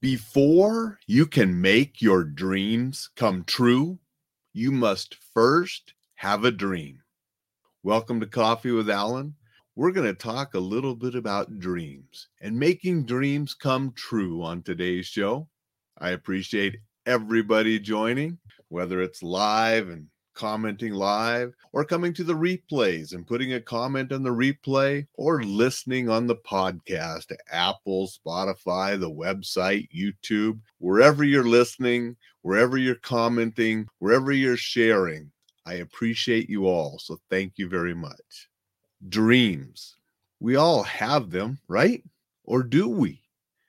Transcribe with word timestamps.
Before 0.00 1.00
you 1.08 1.26
can 1.26 1.60
make 1.60 2.00
your 2.00 2.22
dreams 2.22 3.10
come 3.16 3.42
true, 3.42 3.98
you 4.52 4.70
must 4.70 5.16
first 5.34 5.92
have 6.14 6.44
a 6.44 6.52
dream. 6.52 7.02
Welcome 7.82 8.20
to 8.20 8.26
Coffee 8.26 8.70
with 8.70 8.88
Alain. 8.88 9.34
We're 9.74 9.90
going 9.90 10.06
to 10.06 10.14
talk 10.14 10.54
a 10.54 10.60
little 10.60 10.94
bit 10.94 11.16
about 11.16 11.58
dreams 11.58 12.28
and 12.40 12.56
making 12.56 13.06
dreams 13.06 13.54
come 13.54 13.92
true 13.96 14.40
on 14.40 14.62
today's 14.62 15.06
show. 15.06 15.48
I 15.98 16.10
appreciate 16.10 16.76
everybody 17.04 17.80
joining, 17.80 18.38
whether 18.68 19.02
it's 19.02 19.24
live 19.24 19.88
and 19.88 20.06
commenting 20.38 20.94
live, 20.94 21.52
or 21.72 21.84
coming 21.84 22.14
to 22.14 22.22
the 22.22 22.32
replays 22.32 23.12
and 23.12 23.26
putting 23.26 23.54
a 23.54 23.60
comment 23.60 24.12
on 24.12 24.22
the 24.22 24.30
replay, 24.30 25.04
or 25.14 25.42
listening 25.42 26.08
on 26.08 26.28
the 26.28 26.36
podcast, 26.36 27.32
Apple, 27.50 28.08
Spotify, 28.08 28.98
the 28.98 29.10
website, 29.10 29.88
YouTube, 29.92 30.60
wherever 30.78 31.24
you're 31.24 31.44
listening, 31.44 32.16
wherever 32.42 32.78
you're 32.78 32.94
commenting, 32.94 33.88
wherever 33.98 34.30
you're 34.30 34.56
sharing. 34.56 35.30
I 35.66 35.74
appreciate 35.74 36.48
you 36.48 36.66
all. 36.66 36.98
So 37.00 37.18
thank 37.28 37.54
you 37.56 37.68
very 37.68 37.94
much. 37.94 38.48
Dreams. 39.08 39.96
We 40.40 40.54
all 40.54 40.84
have 40.84 41.30
them, 41.30 41.58
right? 41.66 42.02
Or 42.44 42.62
do 42.62 42.88
we? 42.88 43.20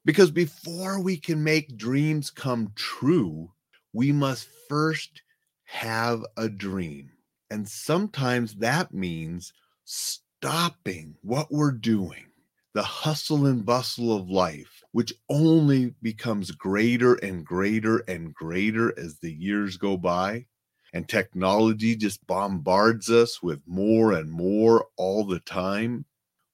Because 0.06 0.32
before 0.32 1.02
we 1.02 1.18
can 1.18 1.44
make 1.44 1.78
dreams 1.78 2.30
come 2.30 2.72
true, 2.76 3.52
we 3.92 4.12
must 4.12 4.48
first 4.70 5.24
have 5.70 6.26
a 6.36 6.50
dream. 6.50 7.12
And 7.52 7.68
sometimes 7.70 8.56
that 8.56 8.92
means 8.92 9.54
stopping 9.86 11.16
what 11.22 11.52
we're 11.52 11.72
doing, 11.72 12.26
the 12.74 12.82
hustle 12.82 13.46
and 13.46 13.64
bustle 13.64 14.16
of 14.16 14.32
life, 14.32 14.82
which 14.94 15.14
only 15.30 15.94
becomes 16.02 16.50
greater 16.50 17.14
and 17.16 17.46
greater 17.46 18.00
and 18.08 18.34
greater 18.34 18.98
as 18.98 19.20
the 19.20 19.32
years 19.32 19.78
go 19.78 19.96
by. 19.96 20.48
And 20.92 21.08
technology 21.08 21.96
just 21.96 22.26
bombards 22.26 23.12
us 23.12 23.44
with 23.44 23.62
more 23.68 24.14
and 24.14 24.32
more 24.32 24.88
all 24.98 25.24
the 25.24 25.40
time. 25.40 26.06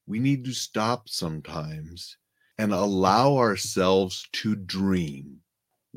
We 0.05 0.19
need 0.19 0.43
to 0.43 0.53
stop 0.53 1.07
sometimes 1.07 2.17
and 2.57 2.73
allow 2.73 3.37
ourselves 3.37 4.27
to 4.33 4.55
dream. 4.57 5.39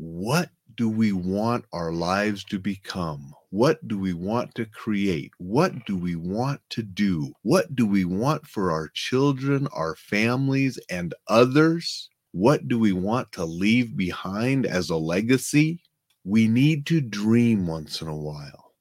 What 0.01 0.51
do 0.77 0.89
we 0.89 1.11
want 1.11 1.65
our 1.73 1.93
lives 1.93 2.45
to 2.45 2.61
become? 2.61 3.35
What 3.51 3.89
do 3.89 3.99
we 3.99 4.13
want 4.13 4.55
to 4.55 4.65
create? 4.65 5.33
What 5.39 5.87
do 5.87 5.97
we 5.97 6.15
want 6.15 6.61
to 6.71 6.85
do? 6.85 7.33
What 7.43 7.75
do 7.75 7.85
we 7.85 8.05
want 8.05 8.47
for 8.47 8.71
our 8.71 8.91
children, 8.95 9.67
our 9.73 9.97
families, 9.97 10.79
and 10.89 11.15
others? 11.27 12.11
What 12.31 12.69
do 12.69 12.79
we 12.79 12.93
want 12.93 13.33
to 13.33 13.45
leave 13.45 13.97
behind 13.97 14.67
as 14.67 14.89
a 14.89 14.97
legacy? 14.97 15.83
We 16.23 16.47
need 16.47 16.87
to 16.87 17.01
dream 17.01 17.67
once 17.67 18.01
in 18.01 18.07
a 18.07 18.17
while. 18.17 18.75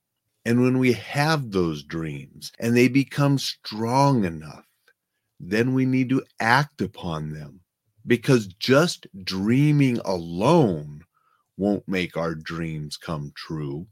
And 0.44 0.62
when 0.62 0.78
we 0.78 0.92
have 0.92 1.50
those 1.50 1.82
dreams 1.82 2.52
and 2.60 2.76
they 2.76 2.86
become 2.86 3.38
strong 3.38 4.24
enough, 4.24 4.66
then 5.40 5.74
we 5.74 5.84
need 5.84 6.10
to 6.10 6.22
act 6.38 6.80
upon 6.80 7.32
them. 7.32 7.58
Because 8.06 8.46
just 8.46 9.08
dreaming 9.24 9.98
alone 10.04 11.02
won't 11.58 11.86
make 11.88 12.16
our 12.16 12.34
dreams 12.34 12.96
come 12.96 13.32
true. 13.34 13.86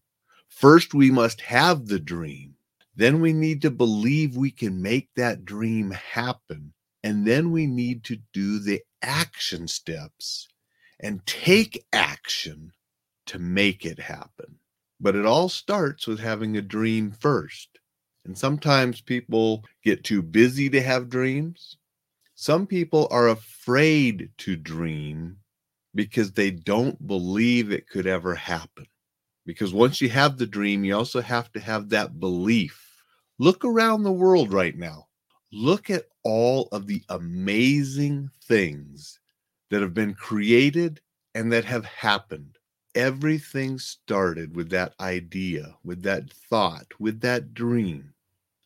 First, 0.48 0.95
we 0.95 1.11
must 1.11 1.41
have 1.42 1.86
the 1.86 2.00
dream. 2.00 2.55
Then 2.95 3.20
we 3.20 3.33
need 3.33 3.61
to 3.62 3.70
believe 3.70 4.36
we 4.36 4.50
can 4.50 4.81
make 4.81 5.11
that 5.17 5.45
dream 5.45 5.91
happen. 5.91 6.73
And 7.05 7.27
then 7.27 7.50
we 7.50 7.67
need 7.67 8.05
to 8.05 8.19
do 8.33 8.58
the 8.58 8.83
action 9.03 9.69
steps 9.69 10.48
and 11.00 11.25
take 11.27 11.84
action 11.92 12.73
to 13.27 13.39
make 13.39 13.84
it 13.84 13.98
happen. 13.98 14.58
But 14.98 15.14
it 15.14 15.27
all 15.27 15.48
starts 15.48 16.06
with 16.06 16.20
having 16.20 16.56
a 16.56 16.62
dream 16.62 17.11
first. 17.11 17.78
And 18.25 18.36
sometimes 18.36 19.01
people 19.01 19.64
get 19.85 20.05
too 20.05 20.23
busy 20.23 20.70
to 20.70 20.80
have 20.80 21.11
dreams. 21.11 21.77
Some 22.35 22.67
people 22.67 23.08
are 23.11 23.29
afraid 23.29 24.30
to 24.39 24.57
dream 24.57 25.39
because 25.96 26.30
they 26.33 26.51
don't 26.51 27.05
believe 27.07 27.73
it 27.73 27.89
could 27.89 28.07
ever 28.07 28.34
happen. 28.34 28.86
Because 29.46 29.73
once 29.73 30.01
you 30.01 30.11
have 30.11 30.36
the 30.36 30.46
dream, 30.46 30.84
you 30.84 30.95
also 30.95 31.23
have 31.23 31.51
to 31.52 31.61
have 31.61 31.89
that 31.89 32.20
belief. 32.20 33.02
Look 33.39 33.64
around 33.64 34.02
the 34.02 34.12
world 34.12 34.52
right 34.52 34.77
now. 34.77 35.06
Look 35.52 35.89
at 35.89 36.05
all 36.23 36.68
of 36.70 36.86
the 36.86 37.02
amazing 37.08 38.30
things 38.45 39.18
that 39.70 39.80
have 39.80 39.95
been 39.95 40.14
created 40.14 41.01
and 41.35 41.51
that 41.52 41.64
have 41.64 41.86
happened. 41.86 42.58
Everything 42.95 43.79
started 43.79 44.55
with 44.55 44.68
that 44.70 44.95
idea, 45.01 45.77
with 45.83 46.02
that 46.02 46.30
thought, 46.30 46.86
with 46.98 47.20
that 47.20 47.55
dream. 47.55 48.12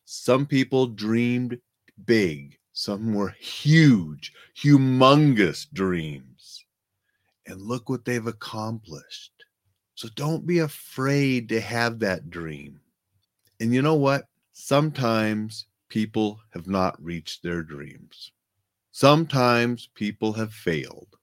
Some 0.05 0.45
people 0.45 0.87
dreamed 0.87 1.59
big, 2.05 2.57
some 2.73 3.13
were 3.13 3.35
huge, 3.39 4.33
humongous 4.57 5.67
dreams 5.71 6.30
and 7.47 7.61
look 7.61 7.89
what 7.89 8.05
they've 8.05 8.27
accomplished. 8.27 9.31
So 9.95 10.07
don't 10.15 10.45
be 10.45 10.59
afraid 10.59 11.49
to 11.49 11.61
have 11.61 11.99
that 11.99 12.29
dream. 12.29 12.79
And 13.59 13.73
you 13.73 13.81
know 13.81 13.95
what? 13.95 14.27
Sometimes 14.53 15.67
people 15.89 16.39
have 16.53 16.67
not 16.67 17.01
reached 17.03 17.43
their 17.43 17.63
dreams. 17.63 18.31
Sometimes 18.91 19.89
people 19.93 20.33
have 20.33 20.53
failed, 20.53 21.17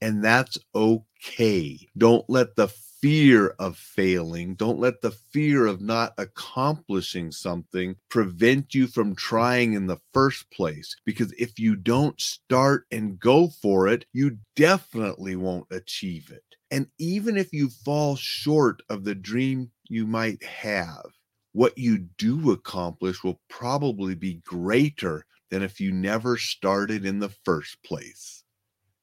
and 0.00 0.24
that's 0.24 0.58
okay. 0.74 1.78
Don't 1.96 2.28
let 2.28 2.56
the 2.56 2.68
fear 3.00 3.54
of 3.58 3.76
failing, 3.76 4.54
don't 4.54 4.78
let 4.78 5.00
the 5.00 5.10
fear 5.10 5.66
of 5.66 5.80
not 5.80 6.12
accomplishing 6.18 7.32
something 7.32 7.96
prevent 8.10 8.74
you 8.74 8.86
from 8.86 9.14
trying 9.14 9.72
in 9.72 9.86
the 9.86 10.00
first 10.12 10.50
place. 10.50 10.94
Because 11.06 11.32
if 11.38 11.58
you 11.58 11.76
don't 11.76 12.20
start 12.20 12.84
and 12.90 13.18
go 13.18 13.48
for 13.48 13.88
it, 13.88 14.04
you 14.12 14.38
definitely 14.54 15.36
won't 15.36 15.66
achieve 15.70 16.30
it. 16.30 16.44
And 16.70 16.86
even 16.98 17.36
if 17.36 17.52
you 17.52 17.70
fall 17.70 18.16
short 18.16 18.82
of 18.88 19.04
the 19.04 19.14
dream 19.14 19.70
you 19.88 20.06
might 20.06 20.42
have, 20.44 21.06
what 21.52 21.76
you 21.76 21.98
do 22.18 22.52
accomplish 22.52 23.24
will 23.24 23.40
probably 23.48 24.14
be 24.14 24.34
greater 24.44 25.24
than 25.50 25.62
if 25.62 25.80
you 25.80 25.90
never 25.90 26.36
started 26.36 27.04
in 27.04 27.18
the 27.18 27.32
first 27.44 27.82
place. 27.82 28.44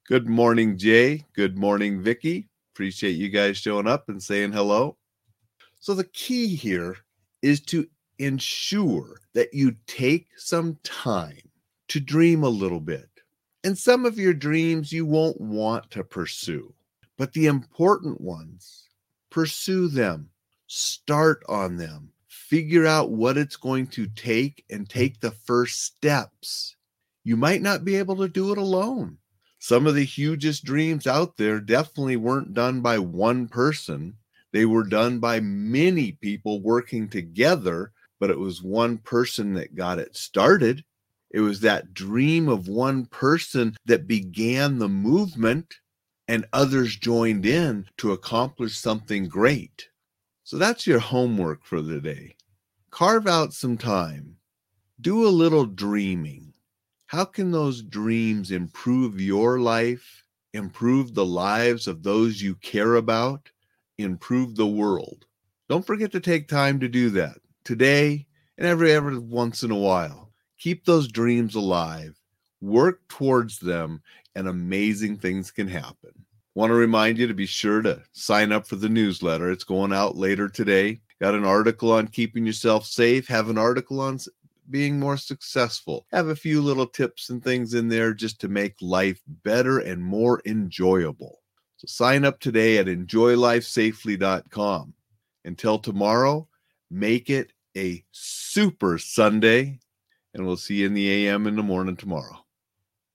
Good 0.08 0.30
morning, 0.30 0.78
Jay. 0.78 1.26
Good 1.34 1.58
morning, 1.58 2.02
Vicki. 2.02 2.48
Appreciate 2.74 3.18
you 3.18 3.28
guys 3.28 3.58
showing 3.58 3.88
up 3.88 4.08
and 4.08 4.24
saying 4.24 4.54
hello. 4.54 4.96
So, 5.82 5.94
the 5.94 6.06
key 6.06 6.56
here 6.56 6.96
is 7.42 7.60
to 7.64 7.86
ensure 8.18 9.20
that 9.34 9.54
you 9.54 9.76
take 9.86 10.28
some 10.38 10.80
time 10.82 11.42
to 11.90 12.00
dream 12.00 12.46
a 12.46 12.50
little 12.50 12.80
bit. 12.80 13.10
And 13.66 13.78
some 13.78 14.06
of 14.06 14.18
your 14.18 14.34
dreams 14.34 14.94
you 14.94 15.06
won't 15.06 15.42
want 15.42 15.92
to 15.92 16.06
pursue, 16.06 16.74
but 17.18 17.34
the 17.34 17.48
important 17.48 18.22
ones, 18.22 18.88
pursue 19.30 19.90
them, 19.90 20.30
start 20.68 21.44
on 21.50 21.76
them, 21.76 22.14
figure 22.30 22.88
out 22.88 23.12
what 23.12 23.38
it's 23.38 23.58
going 23.58 23.88
to 23.88 24.08
take, 24.08 24.64
and 24.70 24.88
take 24.88 25.20
the 25.20 25.32
first 25.32 25.84
steps. 25.84 26.78
You 27.26 27.36
might 27.36 27.62
not 27.62 27.84
be 27.84 27.98
able 27.98 28.16
to 28.16 28.30
do 28.30 28.54
it 28.54 28.58
alone 28.58 29.18
some 29.60 29.88
of 29.88 29.96
the 29.96 30.06
hugest 30.06 30.64
dreams 30.64 31.08
out 31.08 31.38
there 31.38 31.60
definitely 31.60 32.16
weren't 32.16 32.54
done 32.54 32.82
by 32.82 33.00
one 33.00 33.48
person. 33.48 34.16
They 34.54 34.66
were 34.66 34.84
done 34.84 35.20
by 35.20 35.40
many 35.40 36.12
people 36.14 36.62
working 36.62 37.10
together, 37.10 37.92
but 38.20 38.30
it 38.30 38.40
was 38.40 38.62
one 38.62 39.00
person 39.00 39.54
that 39.56 39.76
got 39.76 40.00
it 40.00 40.16
started. 40.16 40.84
It 41.32 41.42
was 41.42 41.60
that 41.62 41.94
dream 41.94 42.48
of 42.48 42.68
one 42.68 43.06
person 43.08 43.76
that 43.86 44.08
began 44.08 44.78
the 44.78 44.90
movement, 44.90 45.76
and 46.28 46.46
others 46.54 46.96
joined 46.96 47.46
in 47.46 47.88
to 47.98 48.12
accomplish 48.12 48.78
something 48.78 49.28
great. 49.28 49.90
So 50.44 50.58
that's 50.58 50.88
your 50.88 51.00
homework 51.00 51.66
for 51.66 51.82
the 51.82 52.00
day. 52.00 52.36
Carve 52.92 53.28
out 53.28 53.54
some 53.54 53.78
time, 53.78 54.38
do 55.02 55.28
a 55.28 55.30
little 55.30 55.66
dreaming 55.66 56.47
how 57.08 57.24
can 57.24 57.52
those 57.52 57.82
dreams 57.82 58.52
improve 58.52 59.20
your 59.20 59.60
life, 59.60 60.26
improve 60.54 61.14
the 61.14 61.26
lives 61.26 61.88
of 61.88 62.04
those 62.04 62.42
you 62.42 62.56
care 62.56 62.96
about, 62.96 63.50
improve 63.98 64.56
the 64.56 64.68
world? 64.68 65.26
Don't 65.70 65.88
forget 65.88 66.12
to 66.12 66.20
take 66.20 66.50
time 66.50 66.82
to 66.82 66.90
do 66.90 67.10
that 67.12 67.38
today 67.64 68.28
and 68.58 68.68
every 68.68 68.92
every 68.92 69.18
once 69.18 69.64
in 69.64 69.72
a 69.72 69.76
while. 69.76 70.32
Keep 70.60 70.84
those 70.84 71.08
dreams 71.08 71.56
alive, 71.56 72.20
work 72.60 73.08
towards 73.08 73.58
them, 73.60 74.02
and 74.36 74.50
amazing 74.50 75.18
things 75.18 75.50
can 75.50 75.68
happen. 75.68 76.12
Want 76.56 76.72
to 76.72 76.76
remind 76.76 77.18
you 77.20 77.28
to 77.28 77.34
be 77.34 77.46
sure 77.46 77.82
to 77.84 78.02
sign 78.12 78.52
up 78.52 78.68
for 78.68 78.76
the 78.76 78.90
newsletter. 78.90 79.50
It's 79.50 79.64
going 79.64 79.94
out 79.94 80.18
later 80.18 80.50
today. 80.50 81.00
Got 81.22 81.36
an 81.36 81.46
article 81.46 81.94
on 81.94 82.08
keeping 82.08 82.46
yourself 82.46 82.86
safe, 82.86 83.28
have 83.30 83.50
an 83.50 83.58
article 83.58 84.02
on 84.02 84.20
being 84.70 85.00
more 85.00 85.18
successful. 85.18 86.06
Have 86.12 86.28
a 86.28 86.36
few 86.36 86.62
little 86.62 86.88
tips 86.88 87.30
and 87.30 87.44
things 87.44 87.74
in 87.74 87.88
there 87.88 88.14
just 88.14 88.40
to 88.42 88.48
make 88.48 88.76
life 88.82 89.22
better 89.44 89.80
and 89.80 90.04
more 90.04 90.42
enjoyable. 90.46 91.40
So 91.78 91.88
sign 91.88 92.26
up 92.26 92.40
today 92.40 92.78
at 92.78 92.88
enjoylifesafely.com. 92.88 94.94
Until 95.46 95.80
tomorrow, 95.80 96.48
make 96.90 97.30
it 97.30 97.54
a 97.78 98.04
super 98.12 98.98
Sunday, 98.98 99.80
and 100.34 100.46
we'll 100.46 100.58
see 100.58 100.78
you 100.78 100.88
in 100.88 100.94
the 100.94 101.28
AM 101.28 101.48
in 101.48 101.56
the 101.56 101.64
morning 101.64 101.96
tomorrow. 101.96 102.44